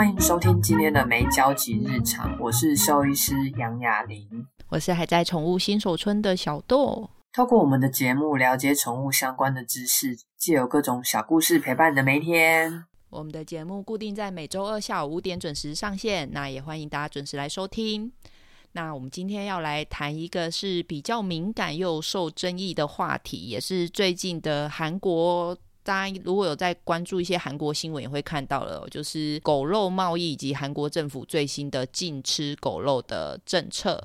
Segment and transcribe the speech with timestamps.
[0.00, 4.26] 欢迎收听今天的没交集日常，我是兽医师杨雅玲，
[4.70, 7.10] 我是还在宠物新手村的小豆。
[7.34, 12.86] 透过我们的节目了解宠物相关的知识，借由各种小故事陪伴你的每一天。
[13.10, 18.10] 我们的节目固定在每周二下午五点准时上线，那也欢迎大家准时来收听。
[18.72, 25.54] 那我们今天要来谈一个是比较敏感又受争议的话题，也是最近的韩国。
[25.90, 34.00] 大家如果有在关注一些韩国新闻，也会看到了，就是狗肉贸易以及韩国政府最新的禁吃狗肉的政策。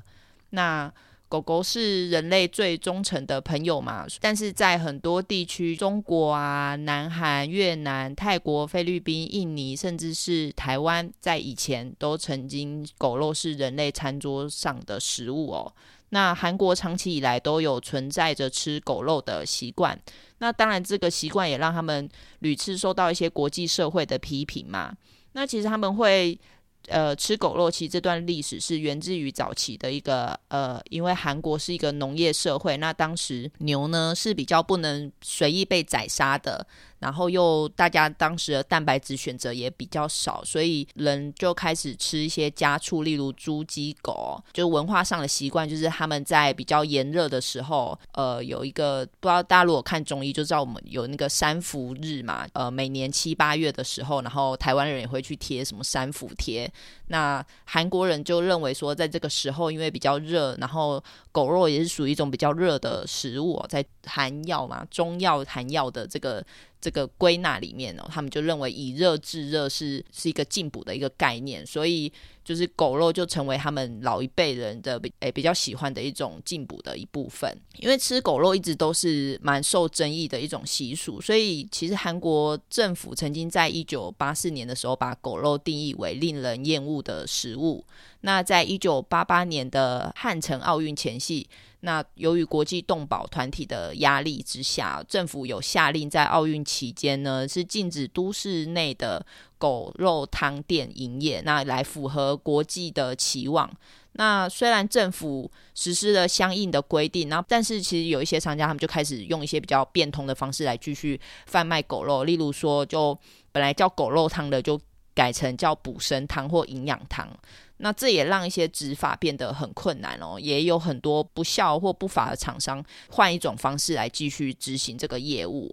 [0.49, 0.91] 那
[1.29, 15.71] 狗狗是人类最忠诚的朋友嘛，但是在很多地区，中国啊、南韩、越南、泰国、菲律宾、印尼，甚至是台湾，在以前都曾经狗肉是人类餐桌上的食物哦。
[16.09, 19.99] 那韩国长期以来都有存在着吃狗肉的习惯，
[20.37, 22.07] 那当然这个习惯也让他们
[22.39, 24.93] 屡次受到一些国际社会的批评嘛。
[25.33, 26.39] 那其实他们会
[26.87, 36.65] 呃吃狗肉，其实这段历史是源自于早期的一个呃，因为韩国是一个农业社会，那当时牛呢是比较不能随意被宰杀的。
[36.99, 44.41] 然后又大家当时的蛋白质选择也比较少，所以人就开始吃一些家畜，例如猪、鸡、狗。
[44.53, 56.71] 就文化上的习惯，就是他们在比较炎热的时候，呃，有一个不知道大家如果看中医就知道，我们有那个三伏日嘛，呃，每年七八月的时候，然后台湾人也会去贴什么三伏贴。
[57.07, 66.45] 那韩国人就认为说，在这个时候因为比较热，然后狗肉也是属于一种比较热的食物，在韩药嘛，中药韩药的这个。
[66.81, 72.11] 这个归纳里面哦，他们就认为以热制热是是一个进补的一个概念，所以
[72.45, 77.51] 就是狗肉就成为他们老一辈人的比诶比较喜欢的一种进补的一部分。
[77.79, 87.83] 因为吃狗肉一直都是蛮受争议的一种习俗，所以其实韩国政府曾经在一九八四年的时候把狗肉定义为令人厌恶的食物。
[88.25, 91.47] 那在一九八八年的汉城奥运前夕。
[91.81, 99.23] 那由于国际动保团体的压力之下，政府有下令在奥运期间呢，是禁止都市内的
[99.59, 103.69] 狗肉汤店营业，那来符合国际的期望。
[104.13, 113.15] 那虽然政府实施了相应的规定，然后但是其实有一些商家他们就开始用一些比较变通的方式来继续贩卖狗肉，例如说，就
[113.51, 114.81] 本来叫狗肉汤的就
[115.13, 117.29] 改成叫补参汤或营养汤。
[117.77, 125.71] 那这也让一些执法变得很困难哦，也有很多不效或不法的厂商换一种方式来继续执行这个业务。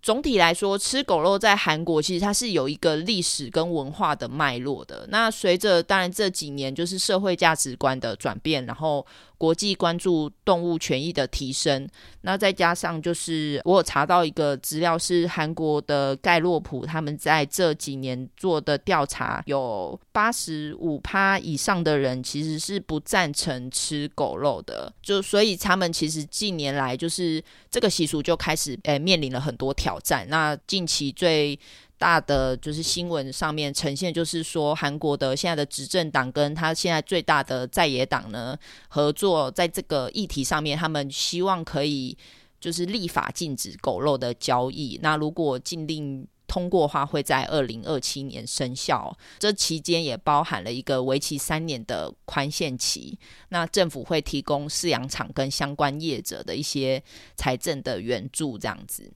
[0.00, 5.06] 总体来说，吃狗肉在韩国其实它是有一个历史跟文化的脉络的。
[5.10, 9.06] 那随着当然这几年就是社会价值观的转变，然后
[9.42, 11.88] 国际关注动物权益的提升，
[12.20, 29.72] 那再加上就是我有查到一个资料是韩国的盖洛普他们在这几年做的调查，有八十五趴以上的人其实是不赞成吃狗肉的，就所以他们其实近年来就是这个习俗就开始诶、面临了很多。
[29.74, 30.26] 挑战。
[30.28, 31.58] 那近期最
[32.02, 38.58] 大的就是新闻上面呈现，就是说韩国的现在的执政党跟他现在最大的在野党呢
[38.88, 42.18] 合作，在这个议题上面，他们希望可以
[42.60, 44.98] 就是立法禁止狗肉的交易。
[45.00, 49.16] 那如果禁令通过的话，会在二零二七年生效。
[49.38, 53.16] 这期间也包含了一个为期三年的宽限期。
[53.50, 57.00] 那政府会提供饲养场跟相关业者的一些
[57.36, 59.12] 财政的援助，这样子。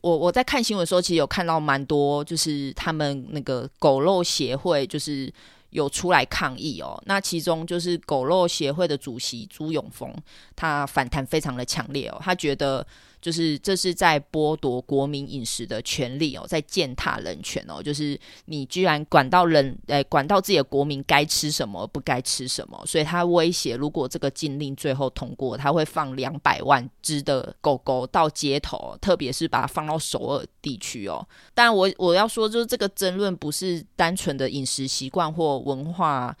[0.00, 5.32] 我我在看新闻的时候，其实有看到蛮多，就是他们那个狗肉协会，就是
[5.70, 7.02] 有出来抗议哦。
[7.06, 10.14] 那其中就是狗肉协会的主席朱永峰，
[10.56, 12.86] 他反弹非常的强烈哦，他觉得。
[13.20, 17.82] 就是这是在剥夺国民饮食的权利哦，在践踏人权哦。
[17.82, 31.26] 就是你居然管到人，诶，管到自己的国民该吃什么，不该吃什么，所以他威胁，如果这个禁令最后通过，他会放两百万只的狗狗到街头，特别是把它放到首尔地区哦。
[31.54, 36.36] 但我我要说，就是这个争论不是单纯的饮食习惯或文化。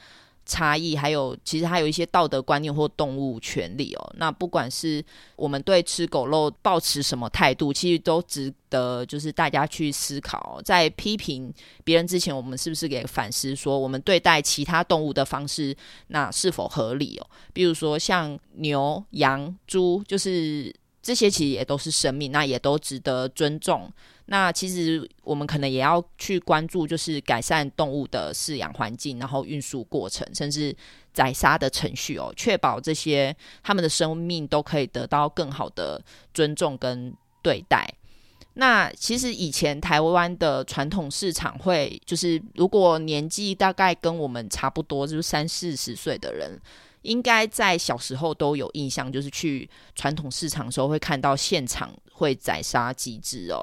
[0.48, 4.12] 差异还有，其实还有一些道德观念或动物权利哦。
[4.16, 5.04] 那不管是
[5.36, 10.60] 我们对吃狗肉抱持什么态度，其实都值得就是大家去思考。
[10.64, 11.52] 在批评
[11.84, 17.26] 别人之前，我们是不是给反思说，我们对待其他动物的方式那是否合理哦？
[17.52, 20.74] 比如说像牛、羊、猪，就是。
[21.02, 23.90] 这些其实也都是生命，那也都值得尊重。
[24.26, 30.76] 那其实我们可能也要去关注，就是改善动物的饲养环境，然后运输过程，甚至
[31.14, 36.02] 宰杀的程序哦，确保这些他们的生命都可以得到更好的
[36.34, 37.88] 尊重跟对待。
[38.54, 46.60] 那其实以前台湾的传统市场会，就是如果年纪大概跟我们差不多，就是三四十岁的人，
[47.08, 53.58] 应该在小时候都有印象，就是去传统市场的时候会看到现场会宰杀机制哦。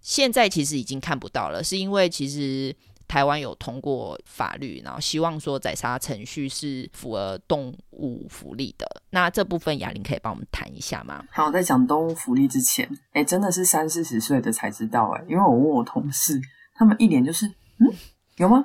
[0.00, 2.74] 现在其实已经看不到了，是因为其实。
[3.06, 9.02] 台湾有通过法律，然后希望说宰杀程序是符合动物福利的。
[9.10, 11.22] 那这部分雅玲可以帮我们谈一下吗？
[11.30, 16.40] 好，在讲动物福利之前，哎，真的是三四十岁的才知道哎，因为我问我同事，
[16.74, 17.92] 他们一脸就是，嗯，
[18.38, 18.64] 有吗？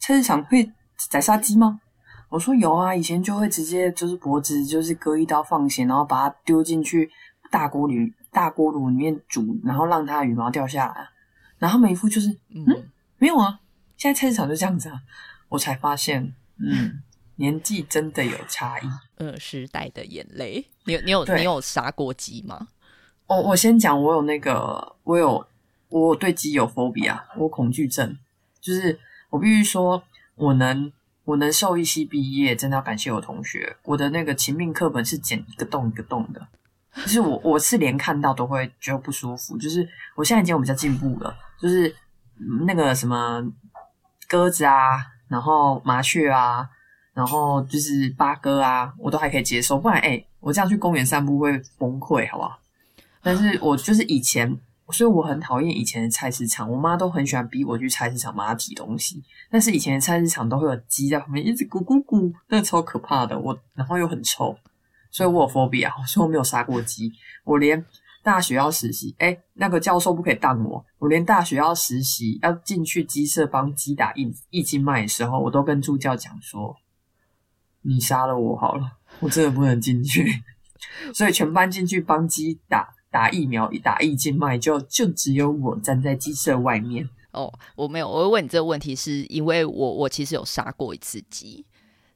[0.00, 0.72] 菜市场会
[1.10, 1.78] 宰杀鸡吗？
[2.28, 7.10] 我说有啊，以前就会直接就是脖子就是割一刀放血，然后把它丢进去
[7.50, 11.08] 大锅里大锅炉里面煮，然后让它羽毛掉下来。
[11.58, 12.66] 然后他们一副就是，嗯，
[13.18, 13.60] 没有啊。
[13.96, 15.00] 现在菜市场就这样子啊，
[15.48, 17.02] 我才发现，嗯，
[17.36, 18.82] 年纪真的有差异。
[19.16, 22.68] 呃，时代的眼泪，你有你有你有杀过鸡吗？
[23.26, 25.46] 我，我先讲，我有那个，我有
[25.88, 28.18] 我对鸡有 phobia，我恐惧症，
[28.60, 28.98] 就是
[29.30, 30.02] 我必须说，
[30.34, 30.92] 我能
[31.26, 36.48] 我能兽医系毕业，真的要感谢我同学，我的那个情命课本是剪一个洞一个洞的，
[37.02, 41.94] 就是我我是连看到都会觉得不舒服，就是我现在已经有比较进步了，就是
[42.66, 43.46] 那个什么。
[44.28, 46.68] 鸽子啊，然后麻雀啊，
[47.14, 49.78] 然后就是八哥啊，我都还可以接受。
[49.78, 52.58] 不然，哎、我这样去公园散步会崩溃，好不好？
[53.22, 54.58] 但是我就是以前，
[54.92, 56.70] 所以我很讨厌以前的菜市场。
[56.70, 59.22] 我妈都很喜欢逼我去菜市场帮她提东西。
[59.50, 63.38] 但是以前的菜市场都会有鸡在旁边一直咕咕咕，那超可怕的。
[63.38, 64.56] 我然后又很臭，
[65.10, 67.12] 所以我有 phobia， 所以我没有杀过鸡。
[67.44, 67.84] 我连。
[68.22, 70.84] 大学要实习，哎、那个教授不可以当我。
[70.98, 76.74] 我连大学要实习，要进去鸡舍帮鸡打义义经脉的时候，我都跟助教讲说
[77.82, 78.82] ：“你杀了我好了，
[79.20, 80.42] 我真的不能进去。
[81.14, 87.08] ”所以全班进去帮鸡打打疫苗一、打义静脉，就就只有我站在鸡舍外面。
[87.30, 91.64] 哦，我没有，我会问你这个问题，是因为我我其实有杀过一次鸡，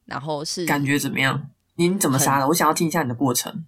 [0.05, 1.49] 然后是感觉怎么样？
[1.77, 2.47] 你怎么杀的？
[2.49, 3.65] 我想要听一下你的过程。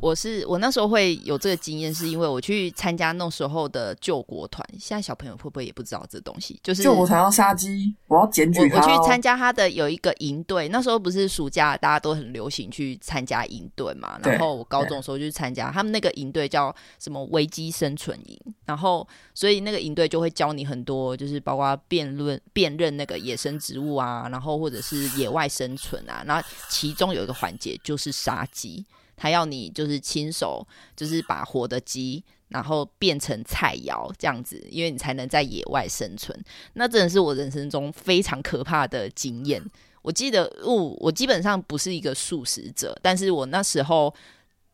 [0.00, 4.66] 我是我那时候会有这个经验，是因为我去参加那时候的救国团。
[4.78, 6.58] 现在小朋友会不会也不知道这东西？
[6.62, 8.76] 就是救国团要杀鸡，我要检举他。
[8.76, 14.18] 我去参加他的有一个营队，那时候不是暑假，大家都很流行去参加营队嘛。
[14.22, 18.38] 然后我高中的时候就去参加他们那个营队，叫什么危机生存营。
[18.66, 26.22] 然后所以那个营队就会教你很多，就是包括辩论辨认那个野生植物啊，然后或者是野外生存啊。
[26.26, 28.84] 然后其中有一个环节就是杀鸡。
[29.16, 30.66] 他要你就是亲手，
[30.96, 36.38] 就是把活的鸡，然后变成菜肴这样子，因为你才能在野外生存。
[36.74, 39.62] 那真的是我人生中非常可怕的经验。
[40.02, 44.14] 我记得，我、哦、我基本上不是一个素食者，但是我那时候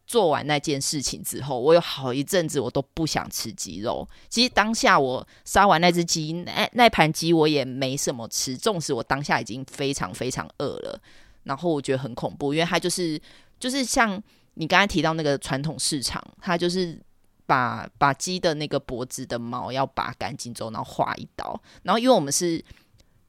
[0.05, 4.09] 做完那件事情之后，我有好一阵子我都不想吃鸡肉。
[4.29, 11.01] 其实当下我杀完那只鸡，那那盘鸡我也没什么吃，纵使我当下已经非常非常饿了，
[11.45, 13.21] 然后我觉得很恐怖，因为它就是。
[13.61, 14.21] 就是像
[14.55, 17.01] 你刚才提到那个传统市场，它就是
[17.47, 21.61] 把把鸡的那个脖子的毛要拔干净之后，然后划一刀。
[21.83, 22.65] 然后因为我们是，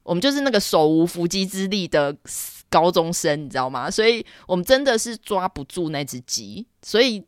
[0.04, 2.16] 我们就是那个手无缚鸡之力的
[2.70, 3.92] 高中生，你知道吗？
[3.92, 6.66] 所以我们真的是抓不住那只鸡。
[6.82, 7.24] 所以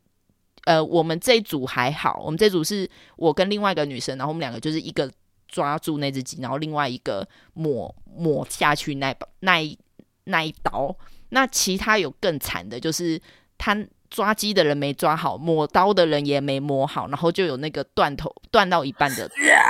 [0.63, 5.11] 呃，我们这一组还好，我们这组是我跟另外一个女生，然后我们两个就是一个
[5.47, 9.77] 抓住那只鸡，然后另外一个抹抹下去那把那一
[10.23, 10.95] 那一刀。
[11.33, 13.19] 那其他有更惨的，就是
[13.57, 13.75] 他
[14.09, 19.23] 抓鸡的人没抓好，抹刀的人也没抹好，然后就有那个断头断到一半的。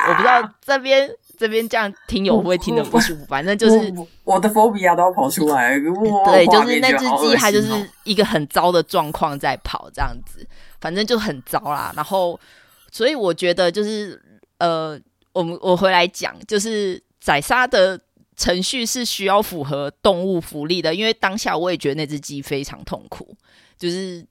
[0.10, 5.80] 我不知道这边这边这样听友会不会听得不舒服，反正就是我，我的 phobia 都要跑出来。
[6.28, 7.70] 对，就是那只鸡，它就是
[8.04, 10.46] 一个很糟的状况在跑，这样子，
[10.82, 11.94] 反正就很糟啦。
[11.96, 12.38] 然后，
[12.92, 14.22] 所以我觉得就是
[14.58, 15.00] 呃，
[15.32, 17.98] 我们我回来讲，就是宰杀的。
[18.36, 23.36] 程序是需要符合动物福利的，因为当下我也觉得那只鸡非常痛苦，
[23.78, 24.26] 就是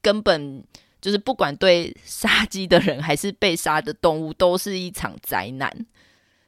[0.00, 0.64] 根本
[1.00, 5.86] 就是不管对杀鸡的人还是被杀的动物，都是一场灾难。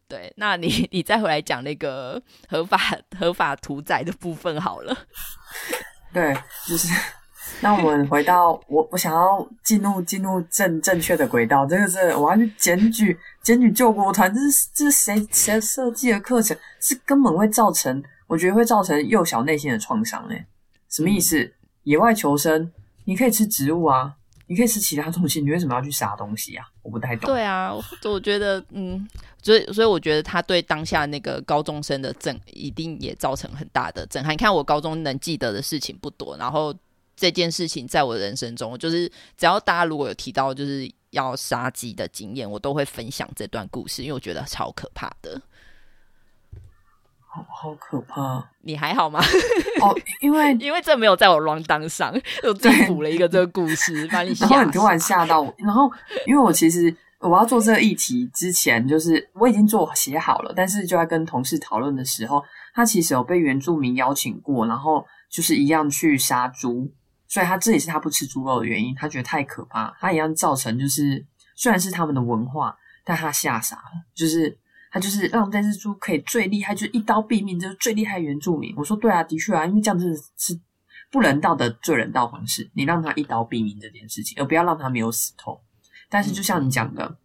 [0.06, 2.78] 对，那你 你再回来讲那个合法
[3.18, 4.96] 合法屠宰的部分好了。
[6.12, 6.36] 对，
[6.68, 6.88] 就是。
[7.60, 11.64] 那我们回到我，我想要进入进入正正确的轨道。
[11.66, 16.56] 这个是我要去检举检举救国团，这是这是谁谁设计的课程？
[16.80, 20.26] 是根本会造成，我觉得会造成幼小内心的创伤。
[20.28, 20.44] 诶，
[20.88, 21.52] 什么意思？
[21.84, 22.70] 野外求生，
[23.04, 24.14] 你可以吃植物啊，
[24.46, 26.66] 你可以吃其他东西，你为什么要去杀东西啊？
[26.82, 27.32] 我不太懂。
[27.32, 27.72] 对啊，
[28.04, 29.06] 我觉得，嗯，
[29.42, 34.32] 所以所以我觉得他对当下那个高中生的震，一定也造成很大的震撼。
[34.32, 36.74] 你看我高中能记得的事情不多，然后。
[37.16, 45.40] 这件事情在我的人生中，就是只要大家如果有提到就是要杀鸡的经验，我都会分享这段故事，因为我觉得超可怕的。
[47.26, 48.48] 好好可怕！
[48.60, 49.18] 你还好吗？
[49.82, 54.46] 哦，因为 因为这没有在我 rundown 上，我自己补了一个这个故事，把你吓。
[54.54, 55.90] 然后你突然吓到我，然后
[56.28, 62.40] 因为我其实我要做这个议题之前，就是我已经做写好了，但是就在跟同事讨论的时候，
[62.72, 66.88] 他其实有被原住民邀请过，然后就是一样去杀猪，
[67.28, 71.26] 所以他这也是他不吃猪肉的原因，他觉得太可怕，他一样造成就是
[71.56, 74.58] 虽然是他们的文化，但他吓傻了，就是。
[74.94, 78.72] 他就是让这只猪可以最厉害，就是一刀毙命，就是最厉害原住民。
[78.76, 80.56] 我说对啊，的确啊，因为这样子是
[81.10, 82.70] 不人道的最人道方式。
[82.74, 85.60] 你让他一刀毙命这件事情，而不要让他没有死透。
[86.08, 87.18] 但是就像你讲的，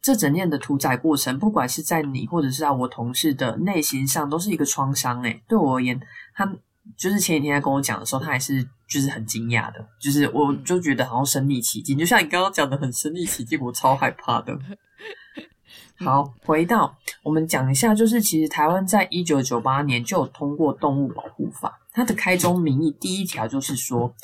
[0.00, 5.20] 这整件的屠宰过程，不管是在你或者是在我同事的内心上，都是一个创伤。
[5.20, 6.00] 诶，对我而言，
[6.34, 6.50] 他
[6.96, 14.58] 就是前几天他跟我讲的时候，他还是就是很惊讶的，就是我就觉得好像身临其境，就像你刚刚讲的很身临其境，我超害怕的。
[15.98, 24.14] 好，回到我们讲一下，就是其实台湾在一九九八年就有通过动物保护法，它的开宗明义第一条就是说，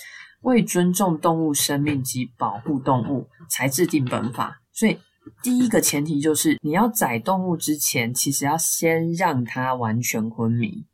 [0.42, 4.60] 为尊重动物生命及保护动物才制定本法。
[4.70, 4.98] 所以
[5.42, 10.84] 第一个前提就是你要宰动物之前，其实要先让它完全昏迷。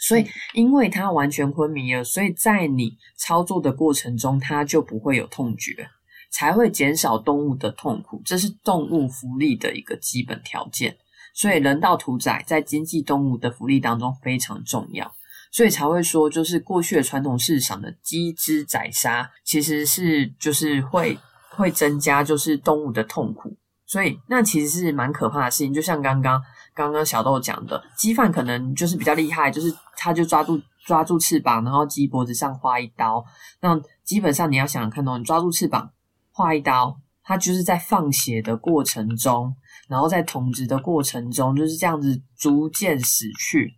[0.00, 5.88] 所以因为它完全昏迷了，所以在你操作的过程中，它就不会有痛觉。
[6.32, 10.96] 才会减少动物的痛苦，这是动物福利的一个基本条件。
[11.34, 15.12] 所以人道屠宰在经济动物的福利当中非常重要，
[15.50, 21.18] 所以才会说，就是过去的传统市场的鸡只宰杀，其实是就是会
[21.56, 23.56] 会增加就是动物的痛苦。
[23.90, 25.74] 所以那其实是蛮可怕的事情。
[25.74, 26.40] 就像刚刚
[26.72, 33.24] 刚刚小豆讲的，鸡贩可能就是比较厉害，就是他就抓住抓住翅膀，然后鸡脖子上划一刀。
[33.60, 35.90] 那基本上你要想看哦，你抓住翅膀。
[36.30, 39.52] 划一刀，它就是在放血的过程中，
[39.88, 43.74] 然后在统治的过程中，就是这样子逐渐死去，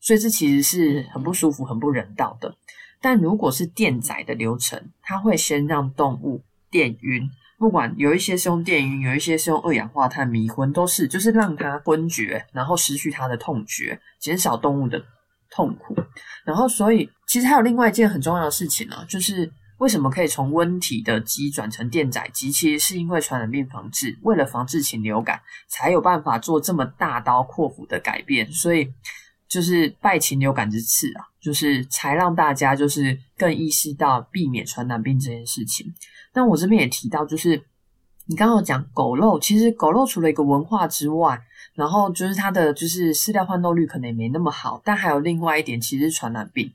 [0.00, 2.52] 所以这其实是很不舒服、很不人道的。
[3.00, 7.30] 但如果是电宰的流程，它会先让动物电晕，
[7.62, 15.00] 不管有一些是用电晕，有一些是用二氧化碳迷昏，都是就是让它昏厥，然后失去它的痛觉，减少动物的
[15.48, 15.94] 痛苦。
[16.44, 19.48] 然后，所以其实还有另外一件很重要的事情呢，就是。
[19.78, 22.52] 为什么可以从温体的鸡转成电宰鸡？
[22.52, 28.48] 其实是因为传染病防治，为了防治禽流感，才有办法做这么大刀阔斧的改变。
[28.52, 28.88] 所以
[29.48, 35.92] 就是拜禽流感之赐啊，就是才让大家就是更意识到避免传染病这件事情。
[36.32, 37.62] 但我这边也提到，就是
[38.26, 41.38] 你刚刚讲狗肉，其实狗肉除了一个文化之外，
[41.74, 46.72] 然后就是它的就是饲料换豆率可能也没那么好，但还有另外一点，其实是传染病，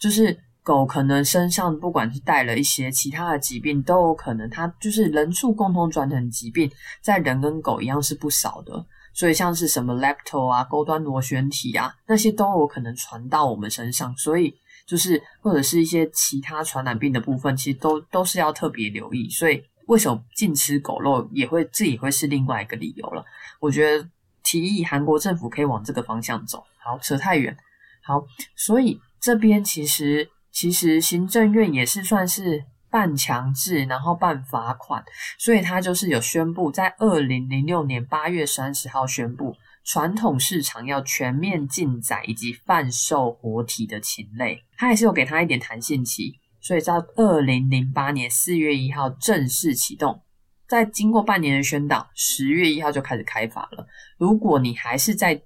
[0.00, 0.38] 就是。
[0.64, 6.70] 狗可能身上不管是带了一些其他的疾病，都有可能它就是人畜共同传染疾病，
[7.02, 8.82] 在人跟狗一样是不少的。
[9.12, 14.16] 所以像是什么 lepto 啊、钩端螺旋体啊，那些都有可能传到我们身上。
[14.16, 14.54] 所以
[14.86, 19.28] 就是或者是一些其他传染病的部分，其实都都是要特别留意。
[19.28, 23.24] 所以为什么禁吃狗肉也会这也会是另外一个理由了。
[23.60, 24.08] 我觉得
[24.42, 26.64] 提议韩国政府可以往这个方向走。
[26.78, 27.56] 好，扯太远。
[28.02, 28.24] 好，
[28.56, 30.30] 所以这边其实。
[30.56, 35.04] 其实行政院也是算是半强制，然后半罚款，
[35.36, 50.22] 所以他就是有宣布，在二零零六年八月三十号宣布，传统市场要全面禁宰以及贩售活体的禽类，他还是有给他一点弹性期，所以在二零零八年四月一号正式启动，
[50.66, 53.86] 在经过半年的宣导，十月一号就开始开罚了。
[54.16, 55.42] 如果你还是在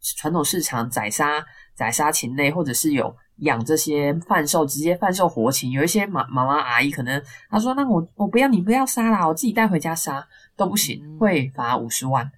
[0.00, 1.44] 传统市场宰杀
[1.74, 12.32] 宰杀禽类，或者是有养这些贩售，直接贩售活禽，有一些妈妈妈阿姨可能她说：“那我我不要，你不要杀啦，我自己带回家杀都不行，会罚五十万。”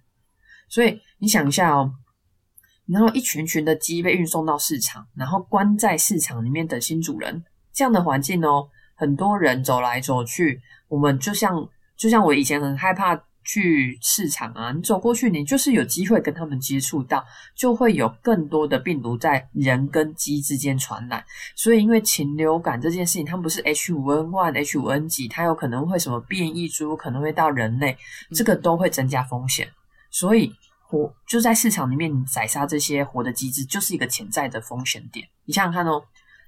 [0.70, 1.92] 所以你想一下哦，
[2.86, 10.58] 然后一群群的鸡被运送到市场，然后关在市场里面等新主人，这样的环境哦，很多人走来走去，
[10.88, 13.22] 我们就像就像我以前很害怕。
[13.42, 17.24] 去市场啊，你走过去，你就是有机会跟他们接触到，
[17.56, 21.24] 就会有更多的病毒在人跟鸡之间传染。
[21.56, 27.96] 所以，因为禽流感这件事情，它不是 H5N1、H5N 几，它有可能会什么变异株，可能会到人类，
[28.34, 29.66] 这个都会增加风险。
[30.10, 30.52] 所以，
[30.90, 35.26] 活就在市场里面，宰杀这些活的鸡只，就是一个潜在的风险点。
[35.44, 36.02] 你想想看哦，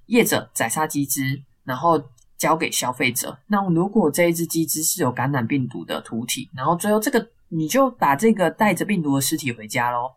[0.07, 2.03] 业者宰杀鸡只，然后。
[2.39, 3.39] 交给消费者。
[3.47, 10.11] 那如果这一只鸡只是有感染病毒的屠体，然后最后这个你就把这个带着病毒的尸体回家咯，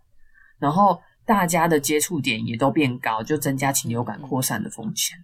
[0.57, 5.15] 然后大家的接触点也都变高，就增加禽流感扩散的风险。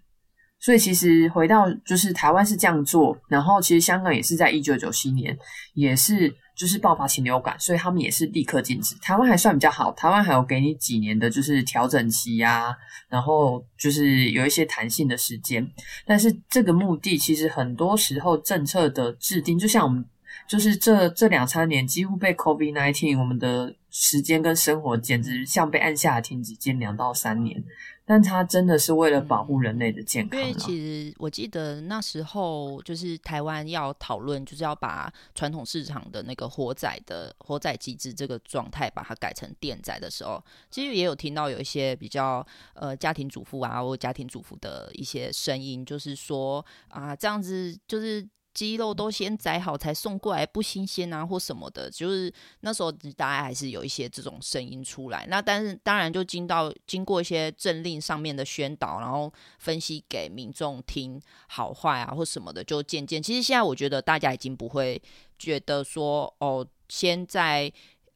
[0.59, 5.35] 所以其实回到就是台湾是这样做，然后其实香港也是在一九九七年
[5.73, 6.31] 也是
[6.61, 8.93] 就是爆发禽流感，所以他们也是立刻禁止。
[9.01, 12.71] 台湾还算比较好，台湾还有给你几年的就是调整期呀、
[13.09, 15.67] 然后就是有一些弹性的时间。
[16.05, 20.05] 但是这个目的其实很多时候政策的制定，就像我们
[20.47, 27.63] 就是这这两三年几乎被 COVID-19，我们的时间跟生活简直像被按下了停止键，两到三年。
[28.11, 30.37] 但它真的是为了保护人类的健康。
[30.37, 48.27] 因为其实我记得那时候就是台湾要讨论，就是要把传统市场的那个活宰的活宰机制这个状态，把它改成电宰的时候，其实也有听到有一些比较呃家庭主妇啊或家庭主妇的一些声音，就是说啊这样子就是。
[48.53, 52.31] 鸡肉都先宰好才送过来，不新鲜啊，或什么的，就是
[52.61, 55.25] 那时候大家还是有一些这种声音出来。
[55.29, 63.21] 那但是当然就经到经过一些政令上面的宣导，然后分析给民众听好坏啊或什么的，就渐渐。
[63.21, 65.01] 其实现在我觉得大家已经不会
[65.39, 67.71] 觉得说哦，先在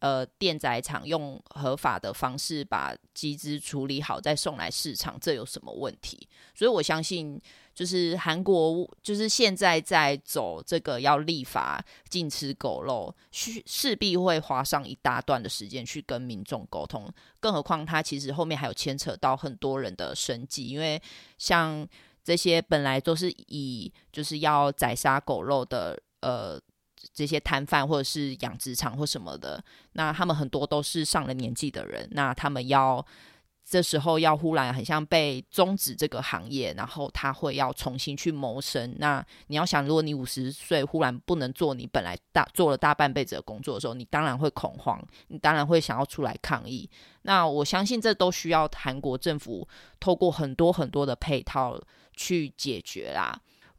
[0.06, 6.28] 呃电宰场用合法的方式把鸡只处理好再送来市场，这有什么问题？
[6.54, 7.42] 所以我相信。
[7.76, 17.06] 就是韩国，就是现在在走这个要立法禁吃狗肉，需势必会花上一大段的时间去跟民众沟通。
[17.42, 21.02] 更何况，它其实后面还有牵扯到很多人的生计，因为
[21.38, 21.86] 像
[22.24, 26.58] 这些本来都是以就是要宰杀狗肉的，呃，
[27.16, 33.04] 这些摊贩或者是养殖场或什么的，那他们很多都是上了年纪的人，那他们要。
[33.68, 38.96] 这时候要忽然很像被终止这个行业，然后他会要重新去谋生。
[39.00, 46.88] 那你要想，如果你五十岁忽然不能做你本来大做了大半辈子的工作的时候，你当然会恐慌，你当然会想要出来抗议。
[47.24, 49.68] 那我相信这都需要韩国政府
[50.00, 51.76] 透过很多很多的配套
[52.16, 53.36] 去解决啦。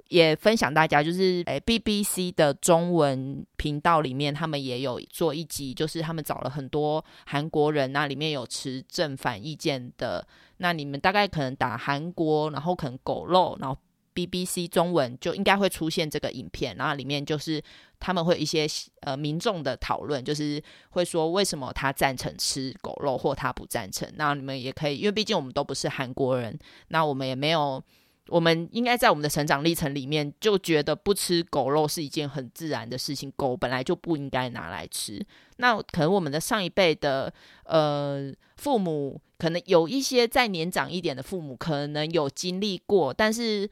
[0.08, 10.26] 也分享大家，就是诶，BBC 的中文频道里面，他们也有做一集，就是他们找了很多韩国人，那里面有持正反意见的。
[10.58, 13.76] 那你们大概可能打韩国，然后可能狗肉，然后
[14.14, 16.76] BBC 中文就应该会出现这个影片。
[16.76, 17.60] 然后里面就是
[17.98, 18.66] 他们会有一些
[19.00, 24.08] 呃民众的讨论，就是会说为什么他赞成吃狗肉，或他不赞成。
[24.14, 26.56] 那你们也可以，因为毕竟我们都不是韩国人，
[26.88, 27.82] 那我们也没有。
[28.28, 35.24] 我们应该在我们的成长历程里面就觉得不吃狗肉是一件很自然的事情，狗本来就不应该拿来吃。
[35.58, 37.32] 那可能我们的上一辈的
[37.64, 43.70] 呃父母，可能有一些再年长一点的父母，可能有经历过，但是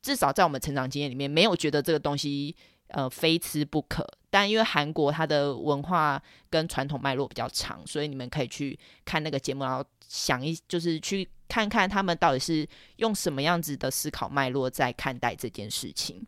[0.00, 2.56] 至少在我们成长经验里面，没有觉得这个东西
[2.88, 4.06] 呃非吃不可。
[4.30, 11.28] 但因为韩国它的文化跟传统脉络比较长，所以你们可以去看那个节目，然后想一就是去。
[11.48, 16.26] 看看他们到底是用什么样子的思考脉络在看待这件事情。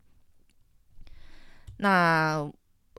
[1.77, 2.51] 那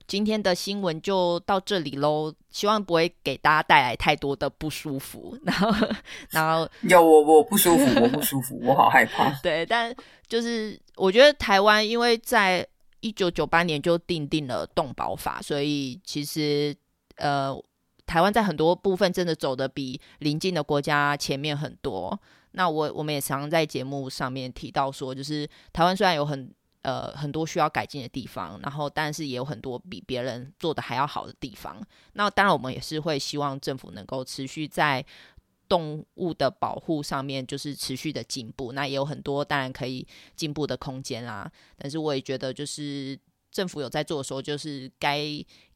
[0.08, 5.38] 今天的新闻就到这里喽，希望不会给大家带来太多的不舒服。
[5.44, 5.88] 然后，
[6.32, 9.32] 然后有我我不舒服，我不舒服， 我好害怕。
[9.42, 9.94] 对，但
[10.28, 12.66] 就是我觉得台湾因为在
[13.00, 16.76] 一九九八年就定定了动保法，所以其实
[17.18, 17.56] 呃。
[18.12, 22.20] 台湾在很多部分真的走得比邻近的国家前面很多。
[22.52, 31.82] 那我我们也常常在节目上面提到说，就是台湾虽然有很呃很多需要改进的地方，然后但是也有很多比别人做得还要好的地方。
[32.12, 35.06] 那当然我们也是会希望政府能够持续在
[35.70, 38.74] 动物的保护上面就是持续的进步。
[38.74, 41.50] 那也有很多当然可以进步的空间啦。
[41.78, 43.18] 但是我也觉得就是
[43.52, 45.24] 政府有在做的时候，就是该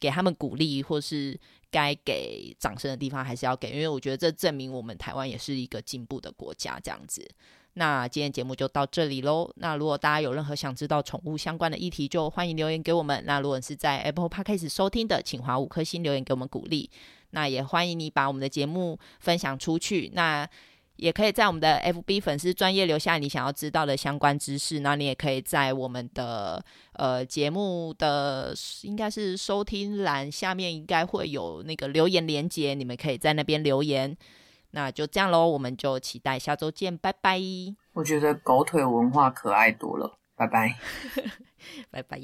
[0.00, 1.38] 给他们鼓励或是。
[1.68, 6.80] 该给掌声的地方还是要给，因为我觉得这证明我们台湾也是一个进步的国家。
[6.82, 7.28] 这样子，
[7.74, 9.52] 那今天节目就到这里喽。
[9.56, 13.22] 那如果大家有任何想知道宠物相关的议题，就欢迎留言给我们。
[13.26, 16.88] 那如果是在 Apple Podcast 收听的，请划五颗星留言给我们鼓励。
[17.30, 20.10] 那也欢迎你把我们的节目分享出去。
[20.14, 20.48] 那
[20.96, 24.80] 也可以在我们的 FB 粉丝专业留下你想要知道的相关知识。
[24.80, 34.16] 那你也可以在我们的呃节目的应该是收听栏下面应该会有那个留言连接，你们可以在那边留言。
[34.70, 37.40] 那就这样喽，我们就期待下周见，拜拜。
[37.92, 40.76] 我觉得狗腿文化可爱多了，拜拜，
[41.90, 42.20] 拜拜。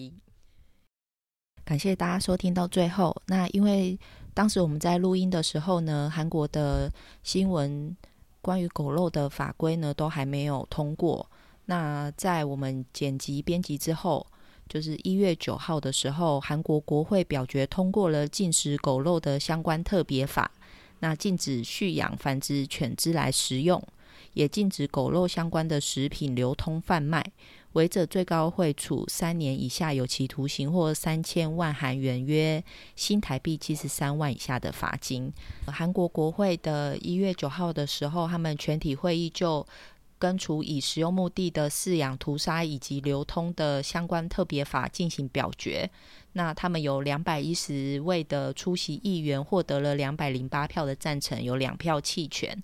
[1.64, 3.14] 感谢大家收听到最后。
[3.26, 3.98] 那因为
[4.35, 6.90] 当时我们在录音的时候呢，韩国的
[7.22, 7.94] 新闻。
[8.42, 11.26] 关于狗肉的法规呢，都还没有通过。
[11.66, 14.26] 那在我们剪辑编辑之后，
[14.68, 20.50] 就是一月九号的时候，韩国国会表决通过了禁食狗肉的相关特别法，
[20.98, 23.81] 那禁止蓄养繁殖犬只来食用，
[24.35, 27.24] 也禁止狗肉相关的食品流通贩卖，
[27.72, 32.62] 违者最高会处三年以下有期徒刑或三千万韩元（约
[32.96, 35.32] 新台币七十三万以下的罚金）。
[35.66, 39.66] 韩国国会的一月九号的时候，他们全体会议就
[40.18, 45.90] 根除以食用目的的饲养、屠杀以及流通的相关特别法进行表决。
[46.35, 52.62] 那他们有两百一十位的出席议员获得了两百零八票的赞成，有两票弃权。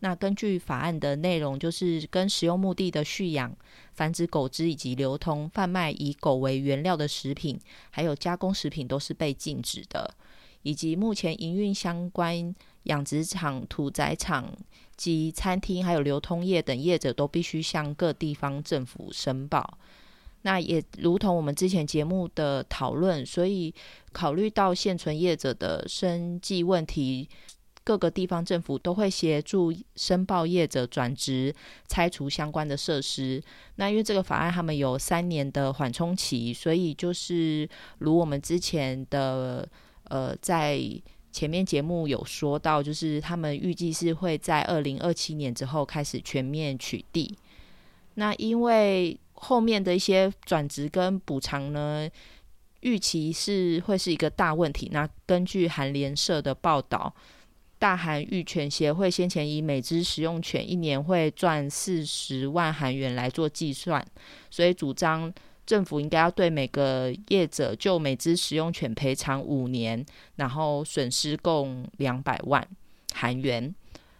[0.00, 3.56] 那根据法案的内容，就是跟食用目的的蓄养、
[3.94, 7.58] 繁殖狗只以及流通、贩卖以狗为原料的食品，
[7.90, 10.14] 还有加工食品都是被禁止的。
[10.62, 12.54] 以及目前营运相关
[12.84, 14.52] 养殖场、屠宰场
[14.96, 19.78] 及餐厅，还有流通业等业者，都必须向各地方政府申报。
[20.42, 23.72] 那也如同我们之前节目的讨论，所以
[24.12, 27.28] 考虑到现存业者的生计问题，
[27.86, 31.54] 各个地方政府都会协助申报业者转职、
[31.88, 33.40] 拆除相关的设施。
[33.76, 37.66] 那因为这个法案他们有三年的缓冲期，所以就是
[38.00, 39.66] 如我们之前的。
[40.08, 40.80] 呃，在
[41.32, 47.28] 前面节目有说到，就是他们预计是会在二零二七年之后开始全面取缔。
[48.14, 52.08] 那因为后面的一些转职跟补偿呢，
[52.82, 54.88] 预期是会是一个大问题。
[54.92, 57.12] 那根据韩联社的报道，
[57.78, 64.04] 大韩育犬协会先前以每只食用犬一年会赚四十万韩元来做计算，
[64.50, 65.32] 所以主张。
[65.66, 72.64] 政府应该要对每个业者就每只食用犬赔偿五年，然后损失共两百万
[73.14, 73.74] 韩元。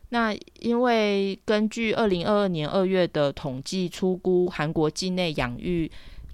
[0.08, 5.88] 那因为根据二零二二年二月的统计，出估韩国境内养育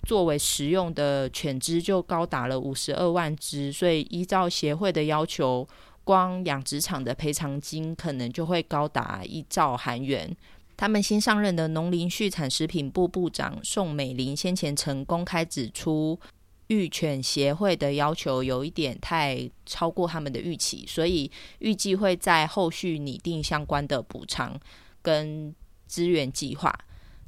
[0.05, 5.69] 作为食用的犬只就高达了五十二万只，所以依照协会的要求，
[6.05, 10.37] 光养殖场的赔偿金可能就会高达一兆韩元。
[10.77, 16.19] 他们新上任的农林畜产食品部部长宋美龄先前曾公开指出，
[16.69, 24.59] 育犬协会的要求有一点太超过他们的预期，所以预计会在后续拟定相关的补偿
[25.03, 25.55] 跟
[25.87, 26.77] 资源计划。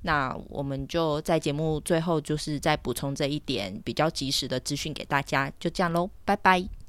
[0.03, 6.75] 那我们就在节目最后就是再补充这一点比较及时的资讯给大家，就这样喽，拜拜。